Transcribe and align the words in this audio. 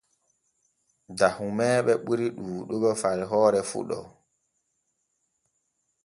Dahumeeɓe 1.17 1.93
ɓuri 2.05 2.25
ɗuuɗugo 2.43 2.91
far 3.01 3.19
hoore 3.31 3.59
fuɗo. 3.69 3.99